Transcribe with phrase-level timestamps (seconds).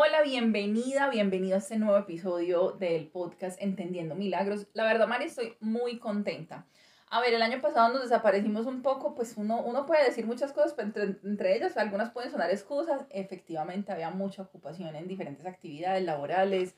[0.00, 4.68] Hola, bienvenida, bienvenido a este nuevo episodio del podcast Entendiendo Milagros.
[4.72, 6.66] La verdad, Mari, estoy muy contenta.
[7.10, 10.52] A ver, el año pasado nos desaparecimos un poco, pues uno, uno puede decir muchas
[10.52, 13.06] cosas, pero entre, entre ellas algunas pueden sonar excusas.
[13.10, 16.76] Efectivamente, había mucha ocupación en diferentes actividades laborales,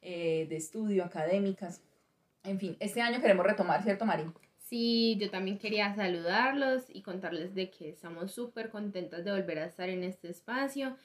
[0.00, 1.82] eh, de estudio, académicas.
[2.42, 4.32] En fin, este año queremos retomar, ¿cierto, Mari?
[4.68, 9.66] Sí, yo también quería saludarlos y contarles de que estamos súper contentas de volver a
[9.66, 10.96] estar en este espacio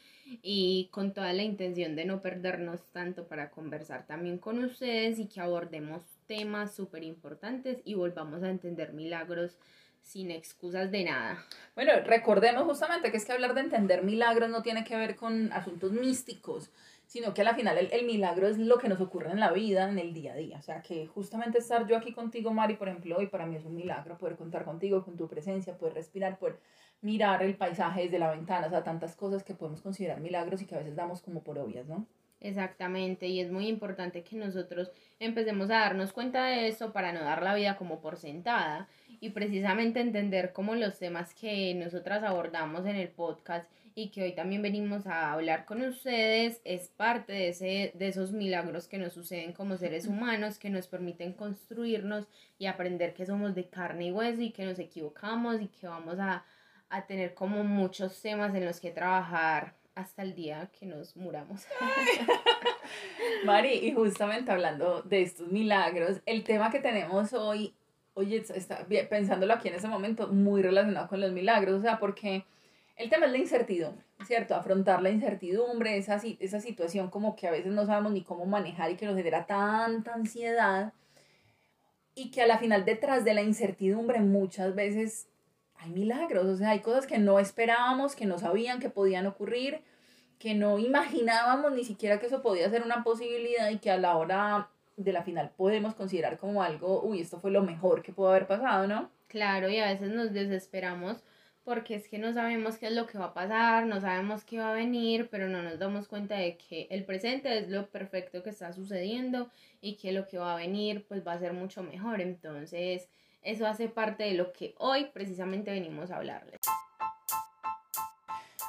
[0.41, 5.27] y con toda la intención de no perdernos tanto para conversar también con ustedes y
[5.27, 9.59] que abordemos temas súper importantes y volvamos a entender milagros
[10.01, 11.45] sin excusas de nada.
[11.75, 15.53] Bueno, recordemos justamente que es que hablar de entender milagros no tiene que ver con
[15.53, 16.71] asuntos místicos,
[17.11, 19.89] sino que al final el, el, milagro es lo que nos ocurre en la vida,
[19.89, 20.57] en el día a día.
[20.59, 23.65] O sea, que justamente estar yo aquí contigo, Mari, por ejemplo, hoy para mí es
[23.65, 26.61] un milagro poder contar contigo, con tu presencia, poder respirar, poder
[27.01, 30.65] mirar el paisaje desde la ventana, o sea, tantas cosas que podemos considerar milagros y
[30.65, 32.07] que a veces damos como por obvias, ¿no?
[32.39, 34.89] Exactamente, y es muy importante que nosotros
[35.19, 38.87] empecemos a darnos cuenta de eso para no dar la vida como por sentada
[39.19, 44.33] y precisamente entender cómo los temas que nosotras abordamos en el podcast y que hoy
[44.33, 49.13] también venimos a hablar con ustedes es parte de, ese, de esos milagros que nos
[49.13, 54.11] suceden como seres humanos, que nos permiten construirnos y aprender que somos de carne y
[54.11, 56.45] hueso y que nos equivocamos y que vamos a,
[56.89, 61.65] a tener como muchos temas en los que trabajar hasta el día que nos muramos.
[63.45, 67.73] Mari, y justamente hablando de estos milagros, el tema que tenemos hoy,
[68.13, 72.45] oye, está pensándolo aquí en ese momento, muy relacionado con los milagros, o sea, porque
[73.01, 74.55] el tema es la incertidumbre, ¿cierto?
[74.55, 78.91] Afrontar la incertidumbre, esa, esa situación como que a veces no sabemos ni cómo manejar
[78.91, 80.93] y que nos genera tanta ansiedad
[82.13, 85.27] y que a la final detrás de la incertidumbre muchas veces
[85.77, 89.81] hay milagros, o sea, hay cosas que no esperábamos, que no sabían que podían ocurrir,
[90.37, 94.15] que no imaginábamos ni siquiera que eso podía ser una posibilidad y que a la
[94.15, 98.29] hora de la final podemos considerar como algo, uy, esto fue lo mejor que pudo
[98.29, 99.09] haber pasado, ¿no?
[99.27, 101.23] Claro, y a veces nos desesperamos
[101.63, 104.59] porque es que no sabemos qué es lo que va a pasar, no sabemos qué
[104.59, 108.41] va a venir, pero no nos damos cuenta de que el presente es lo perfecto
[108.43, 109.49] que está sucediendo
[109.79, 112.21] y que lo que va a venir pues va a ser mucho mejor.
[112.21, 113.07] Entonces,
[113.43, 116.59] eso hace parte de lo que hoy precisamente venimos a hablarles.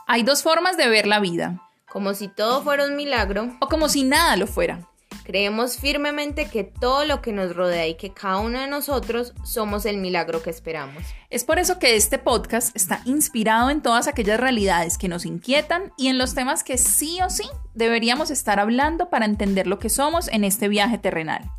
[0.07, 1.63] Hay dos formas de ver la vida.
[1.91, 3.57] Como si todo fuera un milagro.
[3.61, 4.92] O como si nada lo fuera.
[5.25, 9.87] Creemos firmemente que todo lo que nos rodea y que cada uno de nosotros somos
[9.87, 11.05] el milagro que esperamos.
[11.31, 15.93] Es por eso que este podcast está inspirado en todas aquellas realidades que nos inquietan
[15.97, 19.89] y en los temas que sí o sí deberíamos estar hablando para entender lo que
[19.89, 21.51] somos en este viaje terrenal.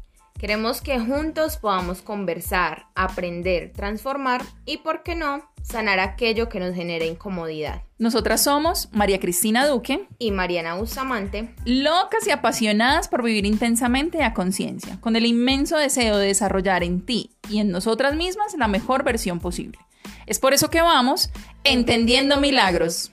[0.43, 6.75] Queremos que juntos podamos conversar, aprender, transformar y, por qué no, sanar aquello que nos
[6.75, 7.83] genere incomodidad.
[7.97, 14.33] Nosotras somos María Cristina Duque y Mariana Bustamante, locas y apasionadas por vivir intensamente a
[14.33, 19.05] conciencia, con el inmenso deseo de desarrollar en ti y en nosotras mismas la mejor
[19.05, 19.79] versión posible.
[20.25, 21.31] Es por eso que vamos
[21.63, 23.12] entendiendo milagros.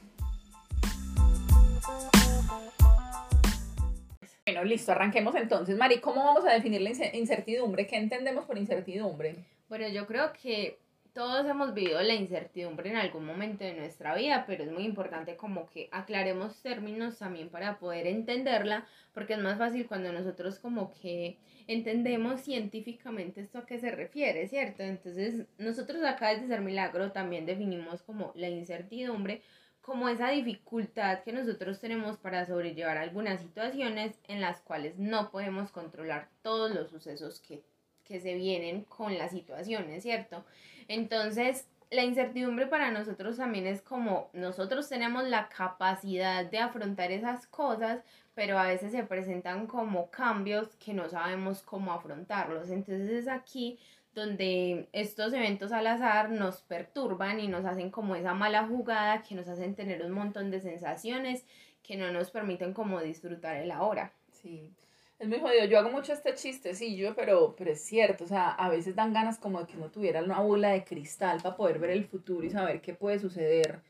[4.65, 5.77] Listo, arranquemos entonces.
[5.77, 7.87] Mari, ¿cómo vamos a definir la incertidumbre?
[7.87, 9.37] ¿Qué entendemos por incertidumbre?
[9.69, 10.79] Bueno, yo creo que
[11.13, 15.37] todos hemos vivido la incertidumbre en algún momento de nuestra vida, pero es muy importante
[15.37, 20.93] como que aclaremos términos también para poder entenderla, porque es más fácil cuando nosotros como
[20.93, 24.83] que entendemos científicamente esto a qué se refiere, ¿cierto?
[24.83, 29.43] Entonces, nosotros acá desde Ser Milagro también definimos como la incertidumbre
[29.81, 35.71] como esa dificultad que nosotros tenemos para sobrellevar algunas situaciones en las cuales no podemos
[35.73, 37.63] controlar todos los sucesos que,
[38.05, 40.45] que se vienen con las situaciones, ¿cierto?
[40.89, 47.47] Entonces, la incertidumbre para nosotros también es como nosotros tenemos la capacidad de afrontar esas
[47.49, 48.01] cosas,
[48.35, 52.71] pero a veces se presentan como cambios que no sabemos cómo afrontarlos.
[52.71, 53.79] Entonces es aquí
[54.15, 59.35] donde estos eventos al azar nos perturban y nos hacen como esa mala jugada que
[59.35, 61.45] nos hacen tener un montón de sensaciones
[61.83, 64.13] que no nos permiten como disfrutar el ahora.
[64.33, 64.71] Sí,
[65.19, 65.67] es muy jodido.
[65.67, 68.25] Yo hago mucho este chistecillo, pero, pero es cierto.
[68.25, 71.41] O sea, a veces dan ganas como de que uno tuviera una bola de cristal
[71.43, 73.81] para poder ver el futuro y saber qué puede suceder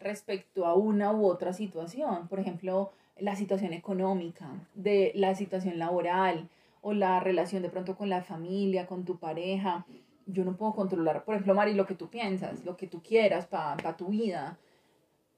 [0.00, 2.28] respecto a una u otra situación.
[2.28, 6.48] Por ejemplo, la situación económica, de la situación laboral,
[6.80, 9.86] o la relación de pronto con la familia, con tu pareja.
[10.26, 13.46] Yo no puedo controlar, por ejemplo, Mari, lo que tú piensas, lo que tú quieras
[13.46, 14.58] para tu vida.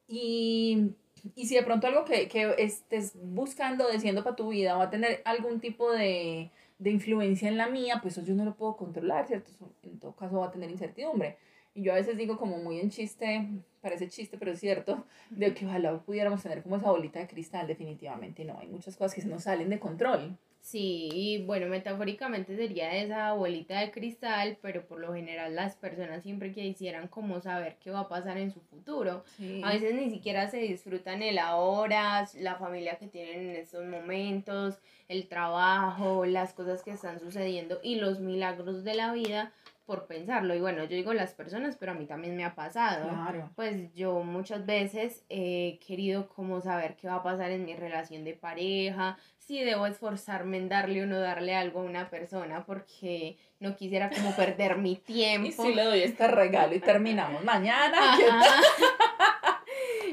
[0.07, 0.95] Y,
[1.35, 4.91] y, si de pronto algo que, que estés buscando, diciendo para tu vida, va a
[4.91, 8.77] tener algún tipo de, de influencia en la mía, pues eso yo no lo puedo
[8.77, 9.51] controlar, ¿cierto?
[9.85, 11.39] en todo caso va a tener incertidumbre.
[11.75, 13.49] Y yo a veces digo como muy en chiste,
[13.81, 17.67] parece chiste, pero es cierto, de que ojalá pudiéramos tener como esa bolita de cristal,
[17.67, 20.37] definitivamente no, hay muchas cosas que se nos salen de control.
[20.63, 26.23] Sí, y bueno, metafóricamente sería esa bolita de cristal, pero por lo general las personas
[26.23, 29.25] siempre quisieran como saber qué va a pasar en su futuro.
[29.65, 34.79] A veces ni siquiera se disfrutan el ahora, la familia que tienen en estos momentos,
[35.09, 39.53] el trabajo, las cosas que están sucediendo y los milagros de la vida
[39.85, 40.55] por pensarlo.
[40.55, 43.11] Y bueno, yo digo las personas, pero a mí también me ha pasado.
[43.57, 48.25] Pues yo muchas veces he querido como saber qué va a pasar en mi relación
[48.25, 53.37] de pareja, si debo esforzarme en darle o no darle algo a una persona, porque
[53.61, 55.49] no quisiera como perder mi tiempo.
[55.49, 58.17] Y si le doy este regalo y terminamos mañana.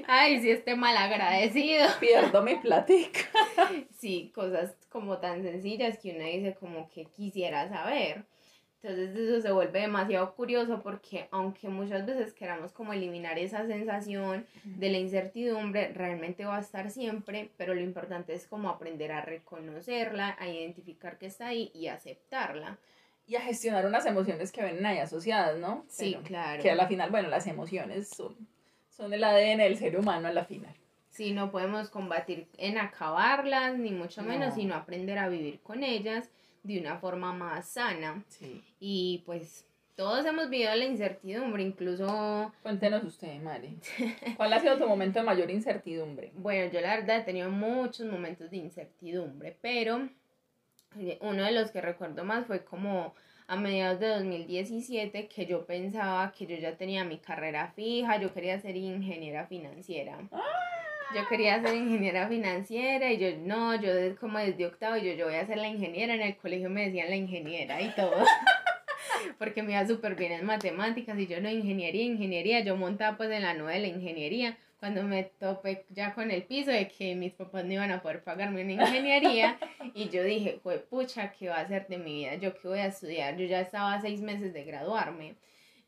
[0.08, 1.88] Ay, si esté mal agradecido.
[2.00, 3.20] Pierdo mi platica.
[4.00, 8.26] Sí, cosas como tan sencillas que uno dice como que quisiera saber.
[8.82, 14.46] Entonces eso se vuelve demasiado curioso porque aunque muchas veces queramos como eliminar esa sensación
[14.64, 19.22] de la incertidumbre, realmente va a estar siempre, pero lo importante es como aprender a
[19.22, 22.78] reconocerla, a identificar que está ahí y aceptarla.
[23.28, 25.84] Y a gestionar unas emociones que ven ahí asociadas, ¿no?
[25.90, 26.64] Sí, claro.
[26.64, 28.36] Que a la final, bueno, las emociones son,
[28.90, 30.74] son el ADN del ser humano a la final.
[31.10, 36.30] Sí, no podemos combatir en acabarlas, ni mucho menos, sino aprender a vivir con ellas
[36.64, 38.24] de una forma más sana.
[38.80, 39.66] Y pues
[39.96, 42.54] todos hemos vivido la incertidumbre, incluso...
[42.64, 43.78] Cuéntenos usted, Mari.
[44.38, 46.32] ¿Cuál ha sido tu momento de mayor incertidumbre?
[46.36, 50.08] Bueno, yo la verdad he tenido muchos momentos de incertidumbre, pero
[51.22, 53.14] uno de los que recuerdo más fue como
[53.48, 58.34] a mediados de 2017 que yo pensaba que yo ya tenía mi carrera fija, yo
[58.34, 60.18] quería ser ingeniera financiera.
[60.32, 60.79] ¡Ah!
[61.16, 63.90] Yo quería ser ingeniera financiera y yo no, yo
[64.20, 67.10] como desde octavo yo, yo voy a ser la ingeniera, en el colegio me decían
[67.10, 68.14] la ingeniera y todo.
[69.38, 73.32] porque me iba súper bien en matemáticas y yo no ingeniería, ingeniería, yo montaba pues
[73.32, 77.14] en la nube de la ingeniería cuando me topé ya con el piso de que
[77.16, 79.58] mis papás no iban a poder pagarme una ingeniería
[79.94, 82.36] y yo dije, pues pucha, ¿qué va a hacer de mi vida?
[82.36, 83.36] ¿Yo qué voy a estudiar?
[83.36, 85.36] Yo ya estaba seis meses de graduarme.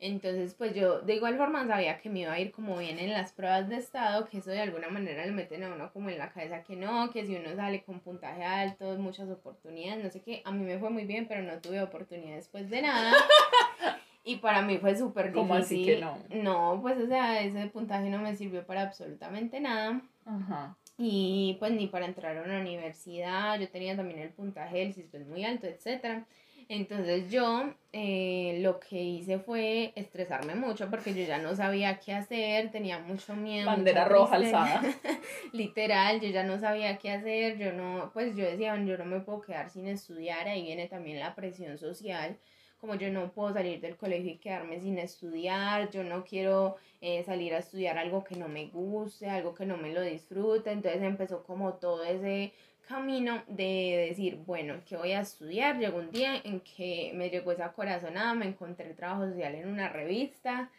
[0.04, 3.12] Entonces, pues yo de igual forma sabía que me iba a ir como bien en
[3.12, 6.18] las pruebas de estado, que eso de alguna manera le meten a uno como en
[6.18, 10.20] la cabeza que no, que si uno sale con puntaje alto, muchas oportunidades, no sé
[10.20, 10.42] qué.
[10.44, 13.12] A mí me fue muy bien, pero no tuve oportunidad después de nada.
[14.24, 15.48] Y para mí fue súper difícil.
[15.48, 16.16] ¿Cómo así que no?
[16.30, 20.00] No, pues o sea, ese puntaje no me sirvió para absolutamente nada.
[20.24, 20.76] Ajá.
[20.96, 25.26] Y pues ni para entrar a una universidad, yo tenía también el puntaje del CISPES
[25.26, 26.24] muy alto, etcétera.
[26.74, 32.14] Entonces yo eh, lo que hice fue estresarme mucho porque yo ya no sabía qué
[32.14, 33.66] hacer, tenía mucho miedo.
[33.66, 34.80] Bandera roja alzada.
[35.52, 39.20] Literal, yo ya no sabía qué hacer, yo no, pues yo decía, yo no me
[39.20, 42.38] puedo quedar sin estudiar, ahí viene también la presión social,
[42.78, 47.22] como yo no puedo salir del colegio y quedarme sin estudiar, yo no quiero eh,
[47.22, 51.02] salir a estudiar algo que no me guste, algo que no me lo disfrute, entonces
[51.02, 52.54] empezó como todo ese
[52.86, 55.78] camino de decir, bueno, ¿qué voy a estudiar?
[55.78, 59.88] Llegó un día en que me llegó esa corazonada, me encontré trabajo social en una
[59.88, 60.70] revista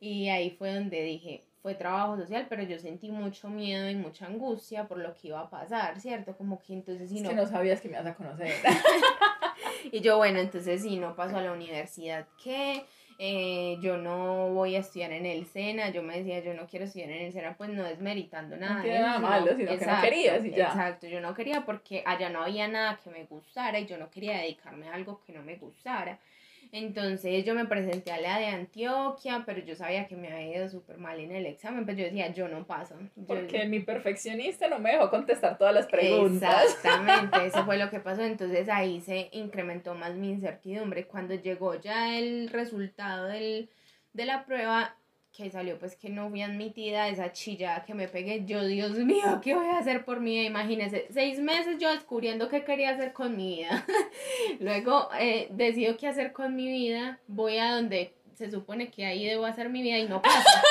[0.00, 4.26] y ahí fue donde dije, fue trabajo social, pero yo sentí mucho miedo y mucha
[4.26, 6.36] angustia por lo que iba a pasar, ¿cierto?
[6.36, 7.30] Como que entonces si no...
[7.30, 8.52] que no sabías que me ibas a conocer.
[9.92, 12.84] y yo, bueno, entonces si no paso a la universidad, ¿qué?
[13.24, 16.86] Eh, yo no voy a estudiar en el SENA, yo me decía, yo no quiero
[16.86, 18.78] estudiar en el SENA, pues no desmeritando nada.
[18.78, 20.66] No tiene nada malo, sino que no querías y ya.
[20.66, 24.10] Exacto, yo no quería porque allá no había nada que me gustara y yo no
[24.10, 26.18] quería dedicarme a algo que no me gustara.
[26.74, 30.68] Entonces yo me presenté a la de Antioquia, pero yo sabía que me había ido
[30.70, 32.96] súper mal en el examen, pero pues yo decía, yo no paso.
[33.26, 36.64] Porque mi perfeccionista no me dejó contestar todas las preguntas.
[36.64, 38.22] Exactamente, eso fue lo que pasó.
[38.22, 41.06] Entonces ahí se incrementó más mi incertidumbre.
[41.06, 43.68] Cuando llegó ya el resultado del,
[44.14, 44.96] de la prueba,
[45.32, 49.40] que salió pues que no fui admitida, esa chillada que me pegué, yo Dios mío,
[49.42, 50.44] ¿qué voy a hacer por mi vida?
[50.44, 53.86] Imagínense, seis meses yo descubriendo qué quería hacer con mi vida.
[54.60, 59.26] Luego eh, decido qué hacer con mi vida, voy a donde se supone que ahí
[59.26, 60.62] debo hacer mi vida y no pasa.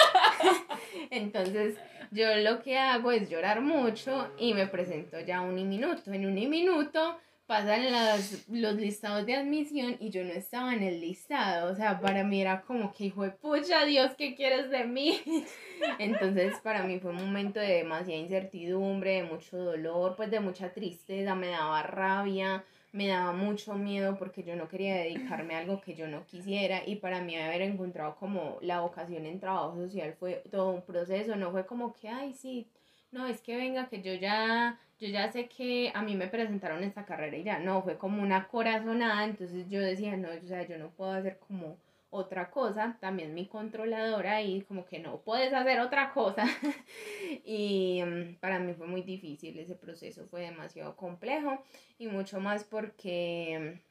[1.10, 1.76] Entonces
[2.12, 6.12] yo lo que hago es llorar mucho y me presento ya un minuto.
[6.12, 7.18] En un minuto
[7.52, 11.70] pasan las, los listados de admisión y yo no estaba en el listado.
[11.70, 15.20] O sea, para mí era como que, hijo de pucha, Dios, ¿qué quieres de mí?
[16.00, 20.72] Entonces, para mí fue un momento de demasiada incertidumbre, de mucho dolor, pues de mucha
[20.72, 25.82] tristeza, me daba rabia, me daba mucho miedo porque yo no quería dedicarme a algo
[25.82, 30.16] que yo no quisiera y para mí haber encontrado como la vocación en trabajo social
[30.18, 32.70] fue todo un proceso, no fue como que, ay, sí,
[33.12, 36.84] no, es que venga, que yo ya yo ya sé que a mí me presentaron
[36.84, 40.68] esta carrera y ya no, fue como una corazonada, entonces yo decía, no, o sea,
[40.68, 41.78] yo no puedo hacer como
[42.12, 46.46] otra cosa, también mi controladora y como que no puedes hacer otra cosa.
[47.46, 51.64] y mm, para mí fue muy difícil, ese proceso fue demasiado complejo
[51.98, 53.82] y mucho más porque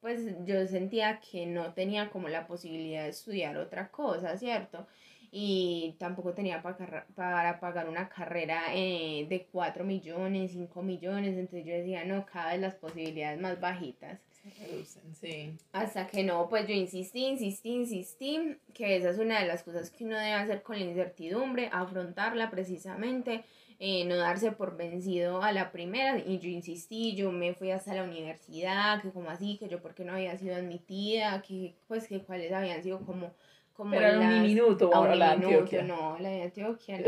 [0.00, 4.86] pues yo sentía que no tenía como la posibilidad de estudiar otra cosa, ¿cierto?
[5.30, 11.66] Y tampoco tenía para, para pagar una carrera eh, de 4 millones, 5 millones, entonces
[11.66, 14.20] yo decía, no, cada vez las posibilidades más bajitas.
[15.20, 15.56] Sí.
[15.72, 19.90] Hasta que no, pues yo insistí, insistí, insistí, que esa es una de las cosas
[19.90, 23.44] que uno debe hacer con la incertidumbre, afrontarla precisamente,
[23.78, 26.18] eh, no darse por vencido a la primera.
[26.18, 30.04] Y yo insistí, yo me fui hasta la universidad, que como así, que yo porque
[30.04, 33.32] no había sido admitida, que pues que cuáles habían sido como...
[33.78, 35.84] como Pero las, un minuto, a la Antioquia.
[35.84, 37.06] No, la de Antioquia no.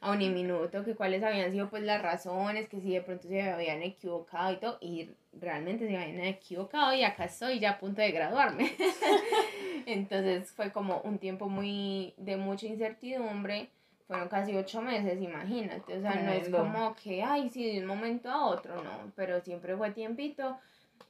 [0.00, 3.40] a un minuto, que cuáles habían sido pues las razones, que si de pronto se
[3.40, 8.02] habían equivocado y todo, y realmente se habían equivocado y acá estoy ya a punto
[8.02, 8.72] de graduarme.
[9.86, 13.68] Entonces fue como un tiempo muy de mucha incertidumbre,
[14.08, 17.86] fueron casi ocho meses, imagínate, o sea, no es como que, ay, sí, de un
[17.86, 20.58] momento a otro, no, pero siempre fue tiempito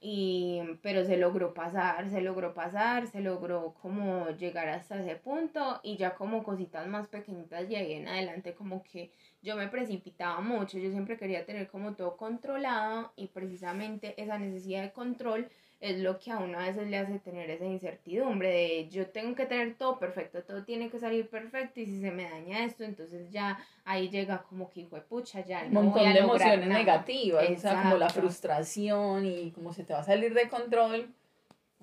[0.01, 5.79] y pero se logró pasar, se logró pasar, se logró como llegar hasta ese punto
[5.83, 10.41] y ya como cositas más pequeñitas y ahí en adelante como que yo me precipitaba
[10.41, 15.99] mucho, yo siempre quería tener como todo controlado y precisamente esa necesidad de control es
[15.99, 19.45] lo que a uno a veces le hace tener esa incertidumbre de yo tengo que
[19.45, 23.31] tener todo perfecto, todo tiene que salir perfecto y si se me daña esto, entonces
[23.31, 26.67] ya ahí llega como que hijo de pucha, ya no montón voy a de emociones
[26.67, 31.13] negativas, o sea, como la frustración y como se te va a salir de control.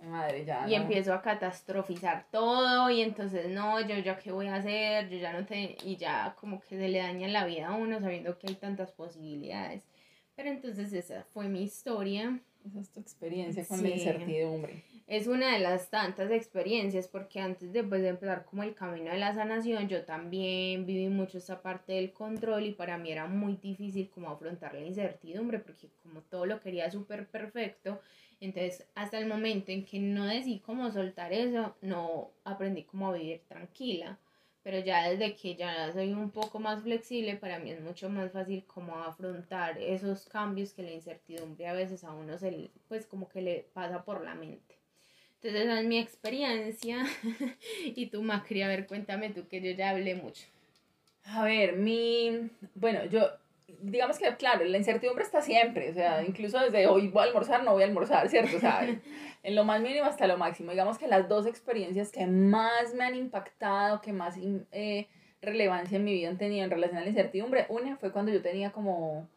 [0.03, 0.69] Madre, ya.
[0.69, 5.17] Y empiezo a catastrofizar todo y entonces no, yo ya qué voy a hacer, yo
[5.17, 5.77] ya no te...
[5.85, 8.93] y ya como que se le daña la vida a uno sabiendo que hay tantas
[8.93, 9.83] posibilidades.
[10.35, 12.39] Pero entonces esa fue mi historia.
[12.67, 14.83] Esa es tu experiencia con la incertidumbre.
[15.07, 19.13] Es una de las tantas experiencias porque antes de, pues, de empezar como el camino
[19.13, 23.29] de la sanación, yo también viví mucho esa parte del control y para mí era
[23.29, 28.01] muy difícil como afrontar la incertidumbre porque como todo lo quería súper perfecto,
[28.41, 33.17] entonces hasta el momento en que no decidí cómo soltar eso, no aprendí cómo a
[33.17, 34.19] vivir tranquila
[34.67, 38.33] pero ya desde que ya soy un poco más flexible, para mí es mucho más
[38.33, 43.29] fácil como afrontar esos cambios que la incertidumbre a veces a uno se, pues como
[43.29, 44.75] que le pasa por la mente.
[45.37, 47.07] Entonces esa es mi experiencia
[47.85, 50.43] y tú Macri, a ver, cuéntame tú que yo ya hablé mucho.
[51.27, 53.31] A ver, mi, bueno, yo
[53.81, 57.65] digamos que, claro, la incertidumbre está siempre, o sea, incluso desde hoy voy a almorzar,
[57.65, 58.57] no voy a almorzar, ¿cierto?
[58.57, 58.87] O sea,
[59.43, 60.71] en lo más mínimo hasta lo máximo.
[60.71, 64.37] Digamos que las dos experiencias que más me han impactado, que más
[64.73, 65.09] eh,
[65.43, 68.41] relevancia en mi vida han tenido en relación a la incertidumbre, una fue cuando yo
[68.41, 69.29] tenía como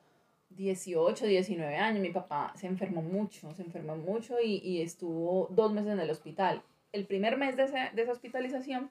[0.51, 5.74] 18, 19 años, mi papá se enfermó mucho, se enfermó mucho y, y estuvo dos
[5.74, 6.62] meses en el hospital.
[6.91, 8.89] El primer mes de, de esa hospitalización,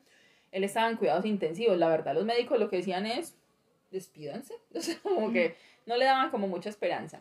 [0.50, 1.76] él estaba en cuidados intensivos.
[1.78, 3.36] La verdad, los médicos lo que decían es,
[3.90, 4.54] despídanse.
[4.74, 7.20] O sea, como que no le daban como mucha esperanza.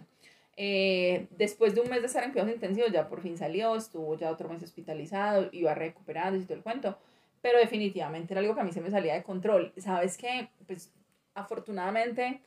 [0.56, 4.18] Eh, después de un mes de estar en cuidados intensivos, ya por fin salió, estuvo
[4.18, 6.98] ya otro mes hospitalizado, iba recuperando y todo el cuento.
[7.42, 9.72] Pero definitivamente era algo que a mí se me salía de control.
[9.78, 10.50] ¿Sabes qué?
[10.66, 10.92] Pues
[11.36, 12.42] afortunadamente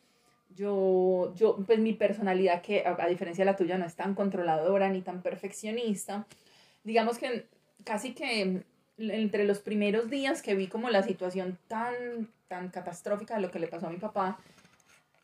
[0.54, 4.14] yo, yo, pues mi personalidad, que a, a diferencia de la tuya no es tan
[4.14, 6.26] controladora ni tan perfeccionista,
[6.82, 7.46] digamos que
[7.84, 8.64] casi que
[9.00, 13.58] entre los primeros días que vi como la situación tan, tan catastrófica de lo que
[13.58, 14.38] le pasó a mi papá,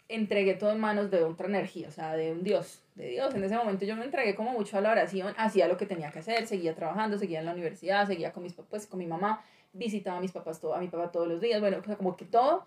[0.08, 3.34] entregué todo en manos de otra energía, o sea, de un Dios, de Dios.
[3.34, 6.10] En ese momento yo me entregué como mucho a la oración, hacía lo que tenía
[6.10, 9.42] que hacer, seguía trabajando, seguía en la universidad, seguía con mis pues, con mi mamá,
[9.72, 12.64] visitaba a mis papás todo, a mi papá todos los días, bueno, como que todo,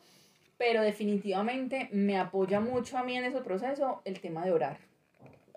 [0.58, 4.78] pero definitivamente me apoya mucho a mí en ese proceso el tema de orar.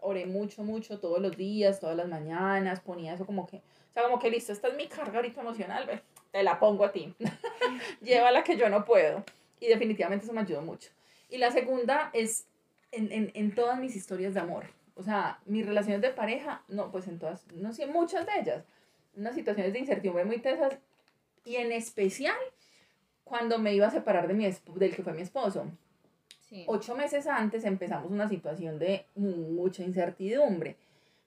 [0.01, 3.61] Oré mucho, mucho, todos los días, todas las mañanas, ponía eso como que,
[3.93, 6.87] o sea, como que listo, esta es mi carga ahorita emocional, ve, te la pongo
[6.87, 7.15] a ti.
[8.01, 9.23] Llévala que yo no puedo.
[9.61, 10.91] Y definitivamente eso me ayudó mucho.
[11.29, 12.47] Y la segunda es
[12.91, 14.65] en, en, en todas mis historias de amor.
[14.95, 18.65] O sea, mis relaciones de pareja, no, pues en todas, no sé, muchas de ellas.
[19.15, 20.79] Unas situaciones de incertidumbre muy tesas.
[21.45, 22.37] Y en especial
[23.25, 25.67] cuando me iba a separar de mi del que fue mi esposo.
[26.49, 26.65] Sí.
[26.67, 30.77] Ocho meses antes empezamos una situación de mucha incertidumbre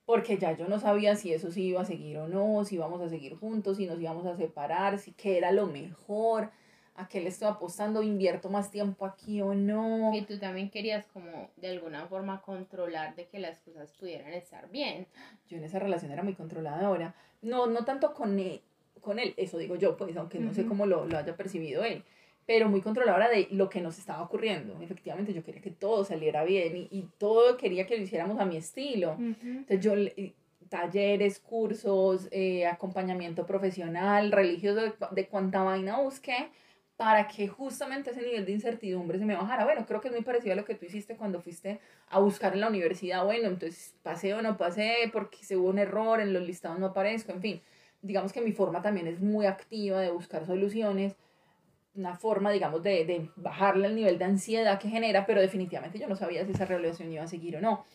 [0.05, 3.01] porque ya yo no sabía si eso sí iba a seguir o no, si íbamos
[3.01, 6.51] a seguir juntos, si nos íbamos a separar, si qué era lo mejor,
[6.95, 10.13] a qué le estoy apostando, invierto más tiempo aquí o no.
[10.13, 14.69] Y tú también querías como de alguna forma controlar de que las cosas pudieran estar
[14.69, 15.07] bien.
[15.47, 18.61] Yo en esa relación era muy controladora, no, no tanto con él,
[19.01, 22.03] con él, eso digo yo, pues aunque no sé cómo lo, lo haya percibido él
[22.45, 24.79] pero muy controladora de lo que nos estaba ocurriendo.
[24.81, 28.45] Efectivamente, yo quería que todo saliera bien y, y todo quería que lo hiciéramos a
[28.45, 29.17] mi estilo.
[29.19, 29.93] Entonces yo
[30.69, 36.49] talleres, cursos, eh, acompañamiento profesional, religioso, de, de cuánta vaina busqué
[36.97, 39.65] para que justamente ese nivel de incertidumbre se me bajara.
[39.65, 42.53] Bueno, creo que es muy parecido a lo que tú hiciste cuando fuiste a buscar
[42.53, 43.25] en la universidad.
[43.25, 46.87] Bueno, entonces pasé o no pasé porque se hubo un error, en los listados no
[46.87, 47.61] aparezco, en fin.
[48.01, 51.15] Digamos que mi forma también es muy activa de buscar soluciones,
[51.95, 56.07] una forma, digamos, de, de bajarle el nivel de ansiedad que genera, pero definitivamente yo
[56.07, 57.85] no sabía si esa relación iba a seguir o no.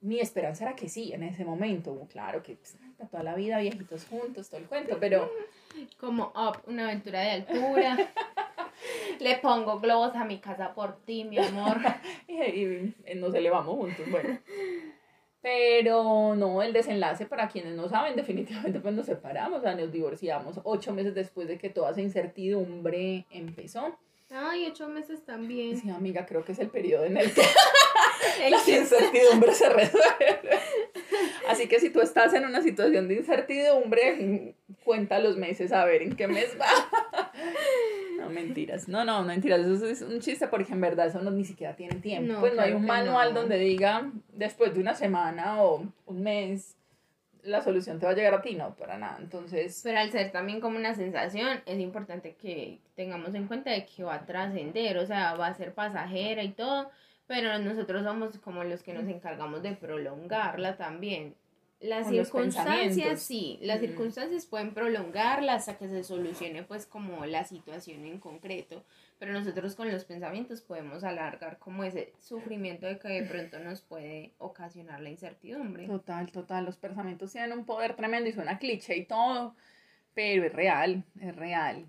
[0.00, 2.08] Mi esperanza era que sí, en ese momento.
[2.10, 2.76] Claro que pues,
[3.10, 5.30] toda la vida viejitos juntos, todo el cuento, pero
[5.98, 7.96] como Up, una aventura de altura.
[9.20, 11.78] Le pongo globos a mi casa por ti, mi amor.
[12.28, 14.38] y, nos elevamos juntos, bueno.
[15.42, 19.92] Pero no, el desenlace, para quienes no saben, definitivamente pues nos separamos, o sea, nos
[19.92, 23.98] divorciamos ocho meses después de que toda esa incertidumbre empezó.
[24.30, 25.76] Ay, ocho meses también.
[25.76, 27.42] Sí, amiga, creo que es el periodo en el que
[28.50, 30.58] la incertidumbre se resuelve.
[31.48, 36.00] Así que si tú estás en una situación de incertidumbre, cuenta los meses a ver
[36.00, 36.66] en qué mes va.
[38.32, 38.88] No, mentiras.
[38.88, 39.60] No, no, mentiras.
[39.60, 42.40] Eso es un chiste porque en verdad eso no ni siquiera tiene tiempo.
[42.40, 46.76] pues no hay un manual donde diga después de una semana o un mes
[47.42, 49.18] la solución te va a llegar a ti, no, para nada.
[49.20, 49.80] Entonces.
[49.82, 54.04] Pero al ser también como una sensación, es importante que tengamos en cuenta de que
[54.04, 56.90] va a trascender, o sea, va a ser pasajera y todo,
[57.26, 61.34] pero nosotros somos como los que nos encargamos de prolongarla también.
[61.82, 68.04] Las circunstancias, sí, las circunstancias pueden prolongarla hasta que se solucione pues como la situación
[68.04, 68.84] en concreto,
[69.18, 73.80] pero nosotros con los pensamientos podemos alargar como ese sufrimiento de que de pronto nos
[73.80, 75.88] puede ocasionar la incertidumbre.
[75.88, 79.56] Total, total, los pensamientos tienen un poder tremendo y suena cliché y todo,
[80.14, 81.86] pero es real, es real.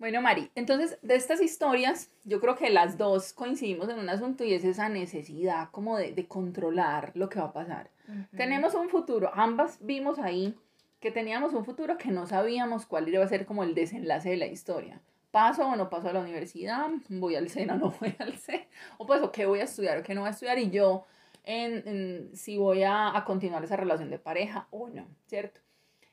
[0.00, 4.44] Bueno, Mari, entonces de estas historias, yo creo que las dos coincidimos en un asunto
[4.44, 7.90] y es esa necesidad como de, de controlar lo que va a pasar.
[8.34, 10.58] Tenemos un futuro, ambas vimos ahí
[11.00, 14.36] que teníamos un futuro que no sabíamos cuál iba a ser como el desenlace de
[14.38, 15.02] la historia.
[15.30, 16.88] ¿Paso o no paso a la universidad?
[17.10, 18.64] ¿Voy al SENA o no voy al SENA?
[18.96, 20.58] O pues, ¿o qué voy a estudiar o qué no voy a estudiar?
[20.58, 21.04] Y yo,
[21.44, 25.60] en, en si voy a, a continuar esa relación de pareja o no, ¿cierto?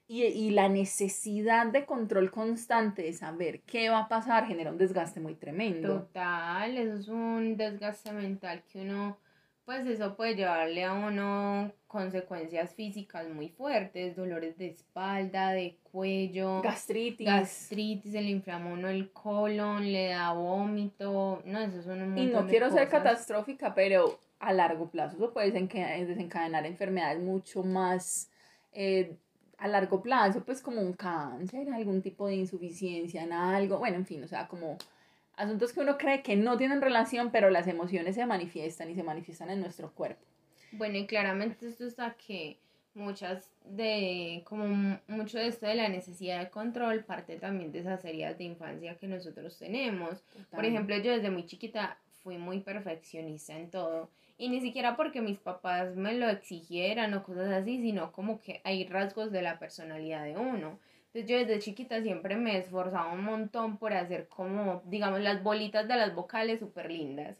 [0.09, 4.77] Y, y, la necesidad de control constante de saber qué va a pasar genera un
[4.77, 5.99] desgaste muy tremendo.
[5.99, 9.17] Total, eso es un desgaste mental que uno,
[9.65, 16.61] pues eso puede llevarle a uno consecuencias físicas muy fuertes, dolores de espalda, de cuello,
[16.61, 17.27] gastritis.
[17.27, 22.27] Gastritis, se le inflama uno el colon, le da vómito, no, eso es un Y
[22.27, 28.31] no quiero ser catastrófica, pero a largo plazo eso puede desencadenar enfermedades mucho más...
[28.71, 29.17] Eh,
[29.57, 34.05] a largo plazo, pues como un cáncer, algún tipo de insuficiencia en algo, bueno, en
[34.05, 34.77] fin, o sea, como
[35.35, 39.03] asuntos que uno cree que no tienen relación, pero las emociones se manifiestan y se
[39.03, 40.25] manifiestan en nuestro cuerpo.
[40.71, 42.59] Bueno, y claramente esto está que
[42.93, 48.03] muchas de, como mucho de esto de la necesidad de control parte también de esas
[48.03, 50.23] heridas de infancia que nosotros tenemos.
[50.51, 55.21] Por ejemplo, yo desde muy chiquita fui muy perfeccionista en todo y ni siquiera porque
[55.21, 59.57] mis papás me lo exigieran o cosas así, sino como que hay rasgos de la
[59.57, 60.79] personalidad de uno.
[61.07, 65.87] Entonces yo desde chiquita siempre me esforzaba un montón por hacer como, digamos, las bolitas
[65.87, 67.39] de las vocales súper lindas.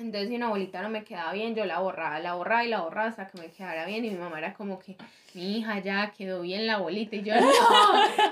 [0.00, 2.80] Entonces si una bolita no me quedaba bien, yo la borraba, la borraba y la
[2.80, 4.02] borraba hasta que me quedara bien.
[4.02, 4.96] Y mi mamá era como que,
[5.34, 7.16] mi hija ya quedó bien la bolita.
[7.16, 7.46] Y yo, no,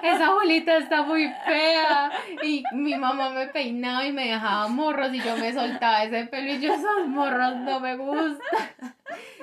[0.03, 2.11] esa bolita está muy fea.
[2.43, 6.53] Y mi mamá me peinaba y me dejaba morros y yo me soltaba ese pelo
[6.53, 8.39] y yo, esos morros no me gustan.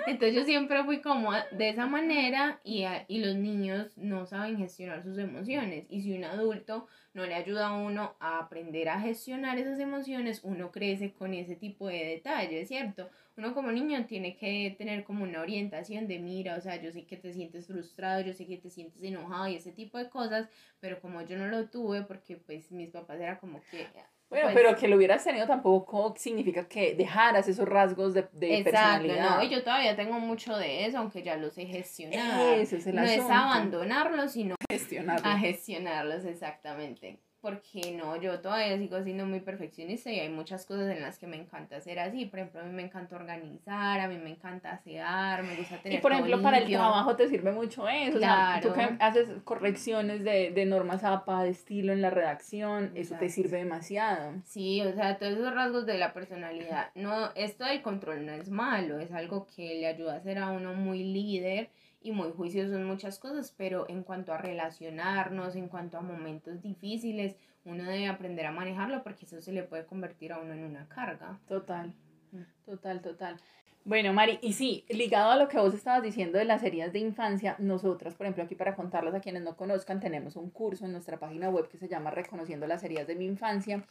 [0.07, 5.03] Entonces yo siempre fui como de esa manera y, y los niños no saben gestionar
[5.03, 5.85] sus emociones.
[5.89, 10.41] Y si un adulto no le ayuda a uno a aprender a gestionar esas emociones,
[10.43, 13.09] uno crece con ese tipo de detalles, ¿cierto?
[13.37, 17.05] Uno como niño tiene que tener como una orientación de mira, o sea, yo sé
[17.05, 20.49] que te sientes frustrado, yo sé que te sientes enojado y ese tipo de cosas,
[20.79, 23.87] pero como yo no lo tuve porque pues mis papás era como que
[24.29, 28.59] bueno, pues pero que lo hubieras tenido tampoco significa que dejaras esos rasgos de, de
[28.59, 32.57] exacto, no, y yo todavía tengo mucho de eso, aunque ya los sé gestionar.
[32.93, 35.25] no es abandonarlos, sino gestionarlos.
[35.25, 40.89] A gestionarlos, exactamente porque no, yo todavía sigo siendo muy perfeccionista y hay muchas cosas
[40.89, 42.25] en las que me encanta hacer así.
[42.25, 45.99] Por ejemplo, a mí me encanta organizar, a mí me encanta asear, me gusta tener.
[45.99, 48.17] Y por ejemplo, para el trabajo te sirve mucho eso.
[48.17, 48.71] Claro.
[48.71, 52.91] O sea, tú que haces correcciones de, de normas APA, de estilo en la redacción,
[52.95, 54.41] eso te sirve demasiado.
[54.43, 56.89] Sí, o sea, todos esos rasgos de la personalidad.
[56.95, 60.49] No, esto del control no es malo, es algo que le ayuda a ser a
[60.49, 61.69] uno muy líder
[62.05, 66.61] y muy juicioso en muchas cosas, pero en cuanto a relacionarnos, en cuanto a momentos
[66.61, 70.63] difíciles, uno debe aprender a manejarlo porque eso se le puede convertir a uno en
[70.63, 71.39] una carga.
[71.47, 71.95] Total,
[72.31, 72.41] mm.
[72.63, 73.37] total, total.
[73.85, 76.99] Bueno, Mari, y sí, ligado a lo que vos estabas diciendo de las heridas de
[76.99, 80.91] infancia, nosotras, por ejemplo, aquí para contarlas a quienes no conozcan, tenemos un curso en
[80.91, 83.83] nuestra página web que se llama Reconociendo las heridas de mi infancia.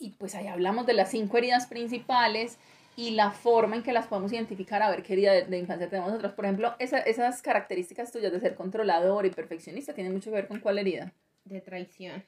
[0.00, 2.58] Y pues ahí hablamos de las cinco heridas principales
[2.96, 6.10] y la forma en que las podemos identificar a ver qué herida de, infancia tenemos
[6.10, 6.32] nosotros.
[6.32, 10.60] Por ejemplo, esas características tuyas de ser controlador y perfeccionista tienen mucho que ver con
[10.60, 11.12] cuál herida.
[11.44, 12.24] De traición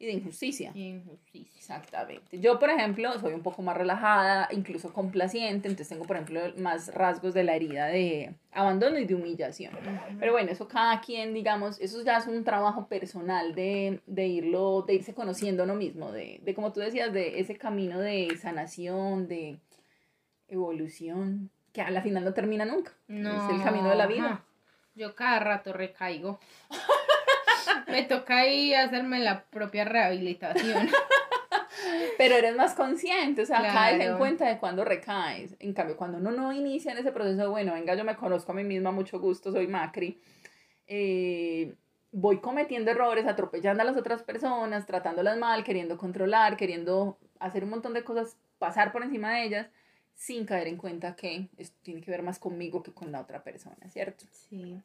[0.00, 0.72] y de injusticia.
[0.74, 1.58] injusticia.
[1.58, 2.40] Exactamente.
[2.40, 6.92] Yo, por ejemplo, soy un poco más relajada, incluso complaciente, entonces tengo, por ejemplo, más
[6.94, 9.74] rasgos de la herida de abandono y de humillación.
[10.18, 14.82] Pero bueno, eso cada quien, digamos, eso ya es un trabajo personal de, de irlo,
[14.88, 19.28] de irse conociendo uno mismo, de, de, como tú decías, de ese camino de sanación,
[19.28, 19.58] de
[20.50, 22.92] evolución, que a la final no termina nunca.
[23.08, 23.30] No.
[23.30, 24.44] Es el camino de la vida.
[24.94, 26.38] Yo cada rato recaigo.
[27.88, 30.88] Me toca ahí hacerme la propia rehabilitación.
[32.18, 35.56] Pero eres más consciente, o sea, caes en cuenta de cuando recaes.
[35.58, 38.54] En cambio, cuando uno no inicia en ese proceso, bueno, venga, yo me conozco a
[38.54, 40.20] mí misma, mucho gusto, soy Macri.
[40.86, 41.74] Eh,
[42.12, 47.70] voy cometiendo errores, atropellando a las otras personas, tratándolas mal, queriendo controlar, queriendo hacer un
[47.70, 49.70] montón de cosas, pasar por encima de ellas,
[50.20, 53.42] sin caer en cuenta que esto tiene que ver más conmigo que con la otra
[53.42, 54.26] persona, ¿cierto?
[54.30, 54.78] Sí.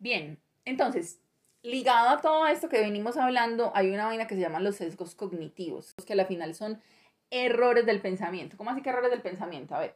[0.00, 1.20] Bien, entonces,
[1.62, 5.14] ligado a todo esto que venimos hablando, hay una vaina que se llama los sesgos
[5.14, 6.82] cognitivos, que al final son
[7.30, 8.56] errores del pensamiento.
[8.56, 9.76] ¿Cómo así que errores del pensamiento?
[9.76, 9.94] A ver,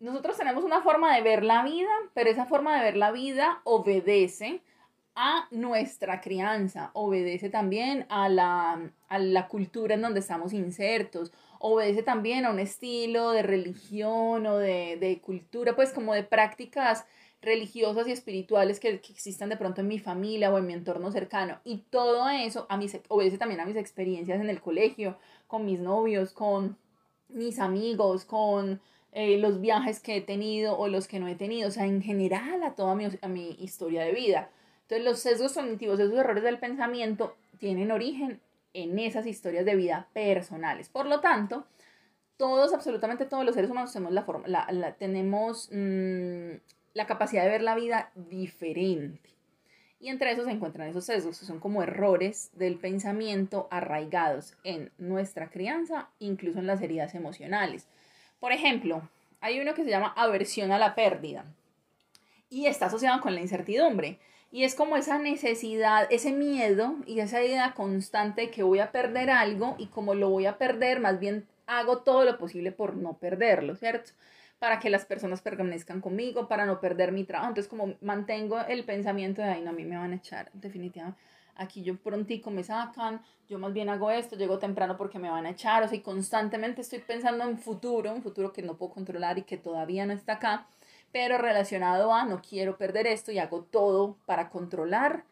[0.00, 3.60] nosotros tenemos una forma de ver la vida, pero esa forma de ver la vida
[3.62, 4.62] obedece
[5.14, 12.02] a nuestra crianza, obedece también a la, a la cultura en donde estamos insertos, obedece
[12.02, 17.06] también a un estilo de religión o de, de cultura, pues como de prácticas
[17.46, 21.60] religiosas y espirituales que, existan de pronto en mi familia o en mi entorno cercano.
[21.64, 25.16] Y todo eso a mis, obedece también a mis experiencias en el colegio,
[25.46, 26.76] con mis novios, con
[27.28, 28.80] mis amigos, con
[29.12, 32.02] eh, los viajes que he tenido o los que no he tenido, o sea, en
[32.02, 34.50] general a toda mi, a mi historia de vida.
[34.82, 38.40] Entonces los sesgos cognitivos, esos errores del pensamiento, tienen origen
[38.76, 40.90] en esas historias de vida personales.
[40.90, 41.66] Por lo tanto,
[42.36, 46.50] todos, absolutamente todos los seres humanos tenemos la forma, la, tenemos mm,
[46.92, 49.30] la capacidad de ver la vida diferente.
[49.98, 54.92] Y entre esos se encuentran esos sesgos, que son como errores del pensamiento arraigados en
[54.98, 57.86] nuestra crianza, incluso en las heridas emocionales.
[58.38, 59.08] Por ejemplo,
[59.40, 61.46] hay uno que se llama aversión a la pérdida
[62.50, 64.18] y está asociado con la incertidumbre.
[64.52, 68.92] Y es como esa necesidad, ese miedo y esa idea constante de que voy a
[68.92, 72.96] perder algo y como lo voy a perder, más bien hago todo lo posible por
[72.96, 74.12] no perderlo, ¿cierto?
[74.58, 77.50] para que las personas permanezcan conmigo, para no perder mi trabajo.
[77.50, 81.20] Entonces, como mantengo el pensamiento de, ay, no, a mí me van a echar, definitivamente.
[81.58, 85.46] Aquí yo prontico me sacan, yo más bien hago esto, llego temprano porque me van
[85.46, 89.38] a echar, o sea, constantemente estoy pensando en futuro, un futuro que no puedo controlar
[89.38, 90.66] y que todavía no está acá,
[91.16, 95.24] pero relacionado a no quiero perder esto y hago todo para controlar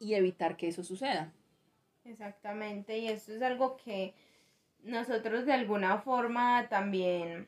[0.00, 1.30] y evitar que eso suceda.
[2.06, 4.14] Exactamente, y eso es algo que
[4.82, 7.46] nosotros de alguna forma también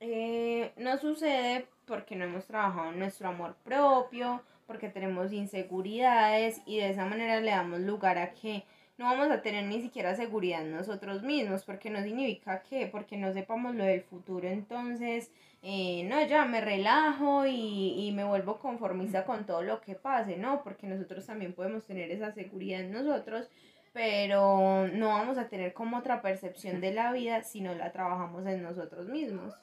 [0.00, 6.76] eh, no sucede porque no hemos trabajado en nuestro amor propio, porque tenemos inseguridades y
[6.76, 8.64] de esa manera le damos lugar a que
[8.96, 13.16] no vamos a tener ni siquiera seguridad en nosotros mismos, porque no significa que, porque
[13.16, 18.58] no sepamos lo del futuro, entonces, eh, no, ya me relajo y, y me vuelvo
[18.58, 22.92] conformista con todo lo que pase, no, porque nosotros también podemos tener esa seguridad en
[22.92, 23.48] nosotros,
[23.92, 28.46] pero no vamos a tener como otra percepción de la vida si no la trabajamos
[28.46, 29.54] en nosotros mismos.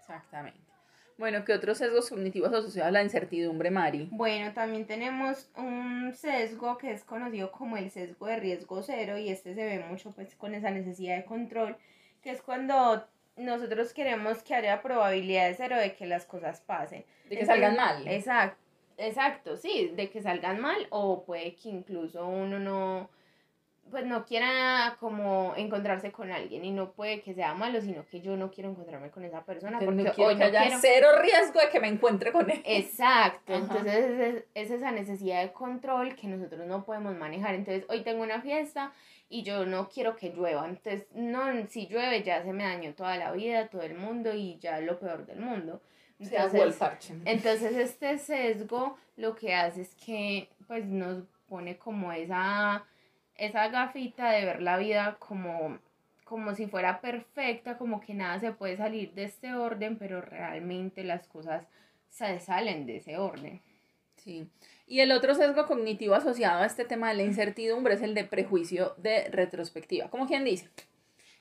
[0.00, 0.63] Exactamente.
[1.16, 4.08] Bueno, ¿qué otros sesgos cognitivos asociados a la incertidumbre, Mari?
[4.10, 9.28] Bueno, también tenemos un sesgo que es conocido como el sesgo de riesgo cero y
[9.28, 11.76] este se ve mucho pues con esa necesidad de control,
[12.20, 17.04] que es cuando nosotros queremos que haya probabilidad de cero de que las cosas pasen.
[17.28, 18.08] De que salgan mal.
[18.08, 18.60] Exacto,
[18.98, 23.08] exacto, sí, de que salgan mal o puede que incluso uno no
[23.90, 28.20] pues no quiera como encontrarse con alguien y no puede que sea malo, sino que
[28.20, 31.68] yo no quiero encontrarme con esa persona porque no quiero que haya cero riesgo de
[31.68, 32.62] que me encuentre con él.
[32.64, 37.54] Exacto, entonces es, esa necesidad de control que nosotros no podemos manejar.
[37.54, 38.92] Entonces hoy tengo una fiesta
[39.28, 43.16] y yo no quiero que llueva, entonces no, si llueve ya se me dañó toda
[43.16, 45.80] la vida, todo el mundo y ya lo peor del mundo.
[46.18, 46.80] Entonces,
[47.24, 52.84] entonces este sesgo lo que hace es que pues nos pone como esa
[53.36, 55.78] esa gafita de ver la vida como,
[56.24, 61.04] como si fuera perfecta, como que nada se puede salir de este orden, pero realmente
[61.04, 61.66] las cosas
[62.10, 63.60] se salen de ese orden.
[64.16, 64.48] Sí.
[64.86, 68.24] Y el otro sesgo cognitivo asociado a este tema de la incertidumbre es el de
[68.24, 70.08] prejuicio de retrospectiva.
[70.08, 70.68] Como quien dice,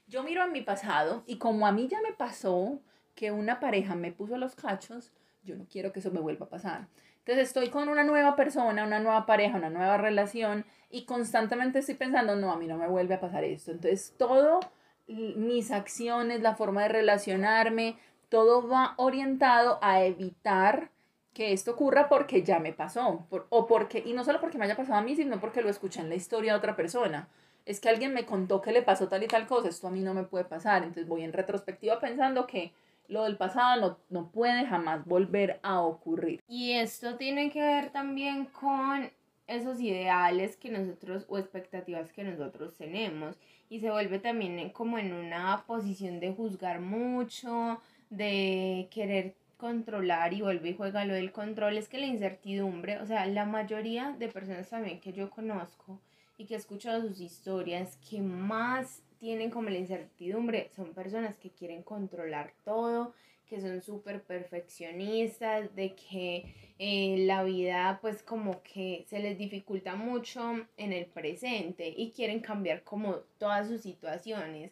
[0.07, 2.79] yo miro a mi pasado y como a mí ya me pasó,
[3.15, 5.11] que una pareja me puso los cachos,
[5.43, 6.87] yo no quiero que eso me vuelva a pasar.
[7.25, 11.95] Entonces estoy con una nueva persona, una nueva pareja, una nueva relación y constantemente estoy
[11.95, 13.71] pensando, no, a mí no me vuelve a pasar esto.
[13.71, 14.59] Entonces todo,
[15.07, 20.89] mis acciones, la forma de relacionarme, todo va orientado a evitar
[21.33, 24.75] que esto ocurra porque ya me pasó, o porque, y no solo porque me haya
[24.75, 27.29] pasado a mí, sino porque lo escuché en la historia de otra persona.
[27.65, 30.01] Es que alguien me contó que le pasó tal y tal cosa, esto a mí
[30.01, 32.73] no me puede pasar, entonces voy en retrospectiva pensando que
[33.07, 36.41] lo del pasado no, no puede jamás volver a ocurrir.
[36.47, 39.11] Y esto tiene que ver también con
[39.47, 43.37] esos ideales que nosotros o expectativas que nosotros tenemos
[43.69, 50.41] y se vuelve también como en una posición de juzgar mucho, de querer controlar y
[50.41, 54.27] vuelve y juega lo del control, es que la incertidumbre, o sea, la mayoría de
[54.27, 55.99] personas también que yo conozco
[56.37, 61.49] y que he escuchado sus historias, que más tienen como la incertidumbre, son personas que
[61.49, 63.13] quieren controlar todo,
[63.47, 69.95] que son súper perfeccionistas, de que eh, la vida pues como que se les dificulta
[69.95, 74.71] mucho en el presente y quieren cambiar como todas sus situaciones.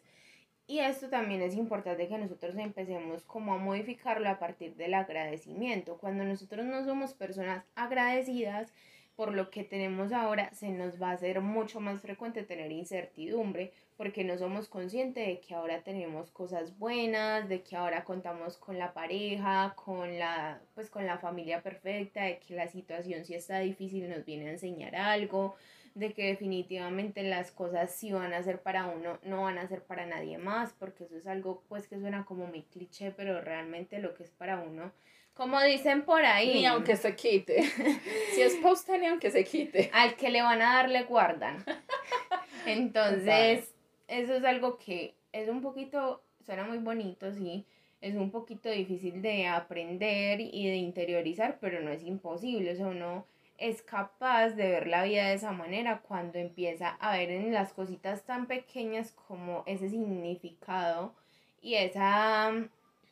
[0.66, 5.98] Y esto también es importante que nosotros empecemos como a modificarlo a partir del agradecimiento.
[5.98, 8.72] Cuando nosotros no somos personas agradecidas,
[9.16, 13.72] por lo que tenemos ahora, se nos va a hacer mucho más frecuente tener incertidumbre
[13.96, 18.78] porque no somos conscientes de que ahora tenemos cosas buenas, de que ahora contamos con
[18.78, 23.60] la pareja, con la, pues con la familia perfecta, de que la situación si está
[23.60, 25.54] difícil nos viene a enseñar algo,
[25.94, 29.82] de que definitivamente las cosas sí van a ser para uno, no van a ser
[29.82, 33.98] para nadie más, porque eso es algo pues que suena como muy cliché, pero realmente
[33.98, 34.90] lo que es para uno
[35.34, 36.54] como dicen por ahí.
[36.54, 37.62] Ni aunque se quite.
[38.34, 39.90] si es posta, ni aunque se quite.
[39.92, 41.64] Al que le van a dar, le guardan.
[42.66, 43.74] Entonces,
[44.08, 47.66] eso es algo que es un poquito, suena muy bonito, sí.
[48.00, 52.72] Es un poquito difícil de aprender y de interiorizar, pero no es imposible.
[52.72, 53.26] O sea, uno
[53.58, 57.72] es capaz de ver la vida de esa manera cuando empieza a ver en las
[57.72, 61.14] cositas tan pequeñas como ese significado
[61.60, 62.52] y esa